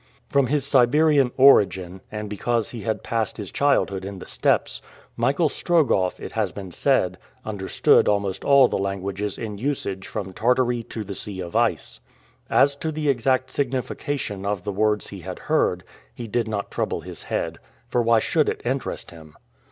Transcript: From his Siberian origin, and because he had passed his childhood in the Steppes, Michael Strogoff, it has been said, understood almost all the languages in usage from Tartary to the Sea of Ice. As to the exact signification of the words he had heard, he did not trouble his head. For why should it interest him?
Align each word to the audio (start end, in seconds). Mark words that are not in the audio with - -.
From 0.29 0.47
his 0.47 0.65
Siberian 0.65 1.29
origin, 1.37 2.01
and 2.11 2.27
because 2.27 2.71
he 2.71 2.81
had 2.81 3.03
passed 3.03 3.37
his 3.37 3.51
childhood 3.51 4.03
in 4.03 4.17
the 4.17 4.25
Steppes, 4.25 4.81
Michael 5.15 5.47
Strogoff, 5.47 6.19
it 6.19 6.31
has 6.31 6.51
been 6.51 6.71
said, 6.71 7.19
understood 7.45 8.07
almost 8.07 8.43
all 8.43 8.67
the 8.67 8.79
languages 8.79 9.37
in 9.37 9.59
usage 9.59 10.07
from 10.07 10.33
Tartary 10.33 10.81
to 10.85 11.03
the 11.03 11.13
Sea 11.13 11.39
of 11.41 11.55
Ice. 11.55 11.99
As 12.49 12.75
to 12.77 12.91
the 12.91 13.09
exact 13.09 13.51
signification 13.51 14.43
of 14.43 14.63
the 14.63 14.71
words 14.71 15.09
he 15.09 15.19
had 15.19 15.37
heard, 15.37 15.83
he 16.15 16.27
did 16.27 16.47
not 16.47 16.71
trouble 16.71 17.01
his 17.01 17.21
head. 17.21 17.59
For 17.87 18.01
why 18.01 18.17
should 18.17 18.49
it 18.49 18.63
interest 18.65 19.11
him? 19.11 19.35